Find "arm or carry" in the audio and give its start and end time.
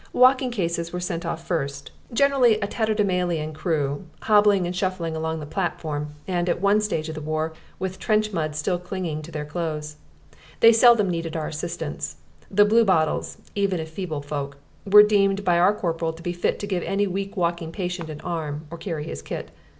18.21-19.03